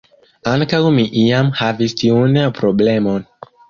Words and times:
Ankaŭ 0.51 0.79
mi 0.95 1.05
iam 1.25 1.53
havis 1.61 1.97
tiun 2.03 2.45
problemon. 2.63 3.35